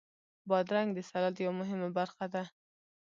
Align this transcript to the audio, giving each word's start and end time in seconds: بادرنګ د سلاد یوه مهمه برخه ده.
بادرنګ 0.49 0.89
د 0.93 0.99
سلاد 1.09 1.35
یوه 1.45 1.53
مهمه 1.61 1.89
برخه 1.97 2.25
ده. 2.33 2.43